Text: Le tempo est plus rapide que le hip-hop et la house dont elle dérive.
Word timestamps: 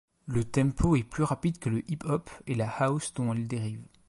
Le 0.25 0.43
tempo 0.45 0.95
est 0.95 1.03
plus 1.03 1.21
rapide 1.21 1.59
que 1.59 1.69
le 1.69 1.83
hip-hop 1.87 2.27
et 2.47 2.55
la 2.55 2.67
house 2.67 3.13
dont 3.13 3.33
elle 3.33 3.47
dérive. 3.47 3.85